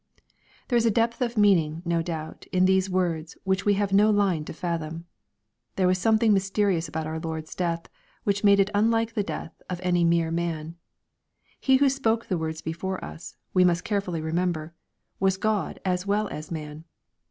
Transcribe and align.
There 0.69 0.77
is 0.77 0.87
a 0.87 0.89
depth 0.89 1.21
of 1.21 1.37
meaning, 1.37 1.83
no 1.85 2.01
doubt, 2.01 2.47
in 2.51 2.65
these 2.65 2.89
words 2.89 3.37
which 3.43 3.65
we 3.65 3.75
have 3.75 3.93
no 3.93 4.09
line 4.09 4.43
to 4.45 4.51
fathom. 4.51 5.05
There 5.75 5.85
was 5.85 5.99
something 5.99 6.33
mysterious 6.33 6.87
about 6.87 7.05
our 7.05 7.19
Lord's 7.19 7.53
death, 7.53 7.87
which 8.23 8.43
made 8.43 8.59
it 8.59 8.71
unlike 8.73 9.13
the 9.13 9.21
death 9.21 9.53
of 9.69 9.79
any 9.83 10.03
mere 10.03 10.31
man. 10.31 10.73
He 11.59 11.75
who 11.75 11.87
spoke 11.87 12.25
the 12.25 12.37
words 12.39 12.63
before 12.63 13.05
us, 13.05 13.37
we 13.53 13.63
must 13.63 13.83
carefully 13.83 14.21
remember, 14.21 14.73
was 15.19 15.37
God 15.37 15.79
as 15.85 16.07
well 16.07 16.27
as 16.29 16.49
man. 16.49 16.83